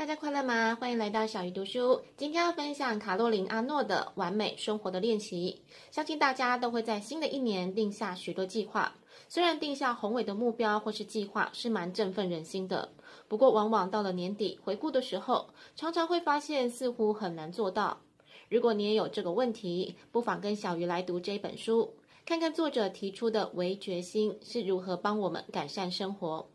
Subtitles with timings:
[0.00, 0.74] 大家快乐吗？
[0.80, 2.00] 欢迎来到小鱼读书。
[2.16, 5.60] 今天要分享卡洛琳·阿诺的《完美生活的练习》。
[5.94, 8.94] 相信大家都会在新的一年定下许多计划。
[9.28, 12.90] 虽然定下宏伟的目标或是计划是蛮振奋人心的，
[13.28, 18.00] 不过往往到了年底回顾的时候，常常会发现似乎很难做到。
[18.48, 21.92] 如果你也有这个问题，不妨跟小鱼来读这本书，
[22.24, 26.48] 看看作者提出的微决心是如何帮我们改善生活。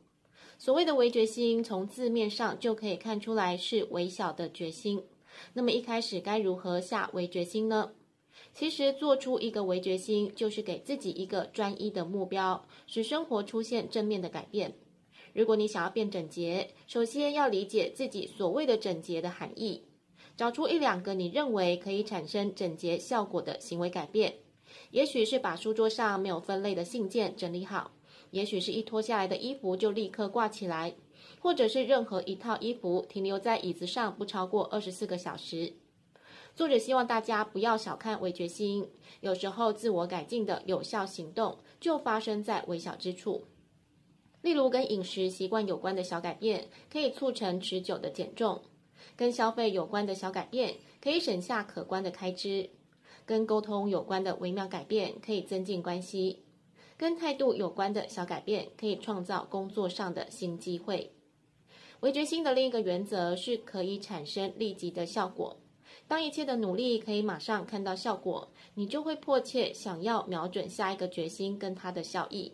[0.57, 5.03] 所谓的微决心，从字面上就可以看出来是微小的决心。
[5.53, 7.91] 那么一开始该如何下微决心呢？
[8.53, 14.73] 其实做出一个微决心，就是给自己一个专一的目标，使生活出现正面的改变。
[15.33, 19.83] 如果你想要变整洁，首先要理解自己所谓的整洁的含义，
[20.37, 24.33] 找出一两个你认为可以产生整洁效果的行为改变。
[24.91, 27.91] 也许是把书桌上没有分类的信件整理好。
[28.35, 30.93] 也许是一脱下来的衣服就立刻挂起来，
[31.39, 35.71] 或者是任何一套衣服停留在椅子上不超过二十四个小时。
[36.53, 38.89] 作者希望大家不要小看微决心，
[39.21, 43.45] 有时候自我改进的有效行动就发生在微小之处。
[44.41, 48.59] 例如，跟饮食习惯有关的小改变，可以促成持久的减重；
[49.15, 52.69] 跟消费有关的小改变，可以省下可观的开支；
[53.25, 56.41] 跟沟通有关的微妙改变，可以增进关系。
[56.97, 61.11] 跟态度有关的小改变，可以创造工作上的新机会。
[61.99, 65.57] 微决心的另一个原则是可以产生立即的效果。
[66.07, 72.53] 当一切的努力可以马上看到效果，你就会迫切想要瞄准下一个决心跟它的效益。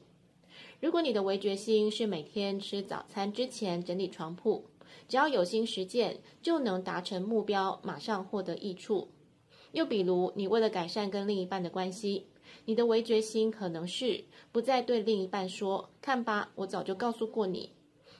[0.79, 4.65] 如果你的微决心是每天吃早餐之前整理床铺，
[5.07, 9.09] 只要有心实践，就能达成目标，马上获得益处。
[9.73, 12.27] 又比如，你为了改善跟另一半的关系。
[12.65, 17.71] 你的微决心可能是不再对另一半说：“看吧，我早就告诉过你。”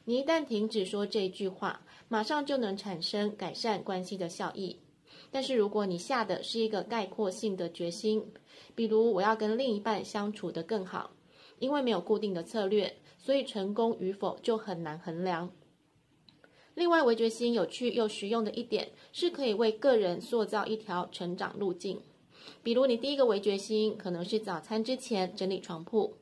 [0.05, 4.79] 你一旦停止说这句话，马上就能产生改善关系的效益。
[5.29, 8.25] 但是如果你下的是一个概括性的决心，
[8.75, 11.11] 比如我要跟另一半相处得更好，
[11.59, 15.51] 因为没有固定的策略，所以成功与否就很难衡量。
[16.73, 22.01] 另外，微决心有趣又实用的一点，是可以为个人塑造一条成长路径。
[22.63, 26.15] 比如，你第一个微决心可能是早餐之前整理床铺，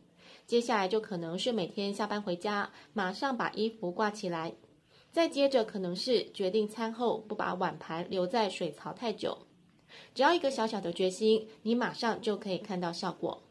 [0.45, 4.53] 接下来就可能是每天下班回家马上把衣服挂起来，
[5.11, 9.37] 再接着可能是决定餐后不把碗盘留在水槽太久。
[10.13, 13.41] 只要一个小小的决心，你马上就可以看到效果。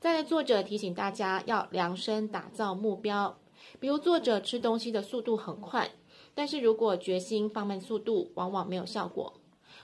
[0.00, 3.38] 再来，作者提醒大家要量身打造目标，
[3.80, 5.90] 比如作者吃东西的速度很快，
[6.34, 9.34] 但是如果决心放慢速度，往往没有效果。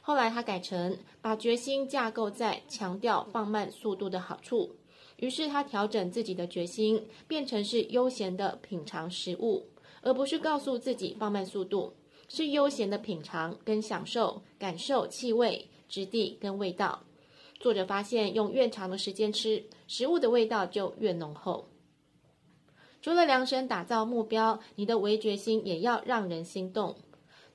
[0.06, 4.76] 后来他改成把决心架构在强调放慢速度的好处，
[5.16, 9.64] 于是他调整自己的决心，变成是悠闲的品尝食物，
[10.02, 11.94] 而不是告诉自己放慢速度，
[12.28, 17.02] 是悠闲的品尝跟享受，感受气味、质地跟味道。
[17.58, 21.70] 作者发现，用越长的时间吃，食物的味道就越浓厚。
[23.00, 26.94] 除了量身打造目标，你的微决心也要让人心动。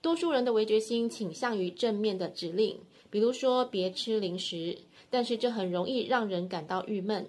[0.01, 2.79] 多数人的微决心倾向于正面的指令，
[3.09, 4.77] 比如说别吃零食，
[5.09, 7.27] 但是这很容易让人感到郁闷。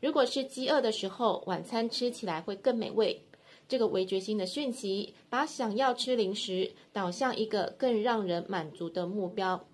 [0.00, 3.22] 如果是饥饿的时候，晚餐吃起来会更美味。
[3.68, 9.66] 这个微决心的讯息，把想要吃零食导向一个更让人满足的目标。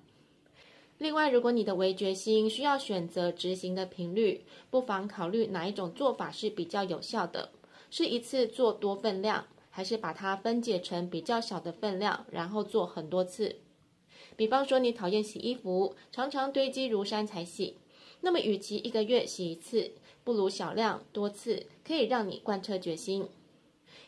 [0.97, 7.51] 另外，如果你的微决心需要选择执行的频率，不妨考虑哪一种做法是比较有效的，
[7.91, 9.47] 是一次做多份量。
[9.75, 13.57] 还是把它分解成比较小的分量，然后做很多次。
[14.37, 17.79] 比方说，你讨厌洗衣服，常常堆积如山才洗，
[18.21, 23.27] 那么与其一个月洗一次，不如小量多次，可以让你贯彻决心。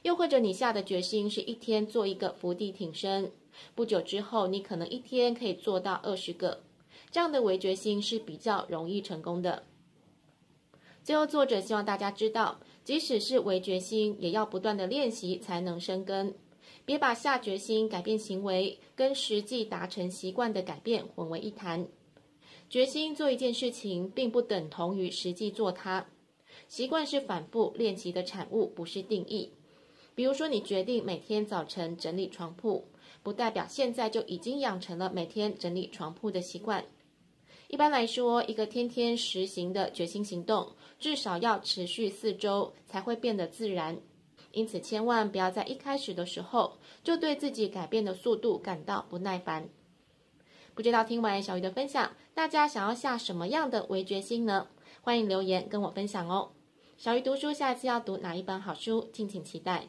[0.03, 3.33] 又或者你下的决心是一天做一个伏地挺身，
[3.75, 6.63] 不久之后你可能一天可以做到二十个，
[7.11, 9.65] 这样的微决心是比较容易成功的。
[11.05, 16.35] 最后，作者希望大家知道，即使是为决心，也要不断的练习才能生根。
[16.87, 21.87] 别把下决心改变行为，跟实际达成习惯的改变混为一谈。
[22.71, 26.07] 决心做一件事情，并不等同于实际做它。
[26.69, 29.51] 习惯是反复练习的产物，不是定义。
[30.15, 32.87] 比如说，你决定每天早晨整理床铺，
[33.23, 36.87] 不代表现在就已经养成了每天整理床铺的习惯。
[37.75, 43.99] 一般来说，一个天天实行的决心行动，至少要持续四周才会变得自然。
[44.53, 49.69] 因此，千万不要在一开始的时候就对自己改变的速度感到不耐烦。
[50.73, 54.69] 不知道听完小鱼的分享，大家想要下什么样的微决心呢？
[55.01, 56.53] 欢迎留言跟我分享哦。
[56.97, 59.89] 小鱼读书，下一次要读哪一本好书，敬请期待。